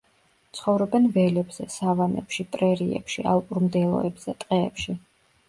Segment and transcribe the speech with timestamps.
[0.59, 4.99] ცხოვრობენ ველებზე, სავანებში, პრერიებში, ალპურ მდელოებზე, ტყეებში.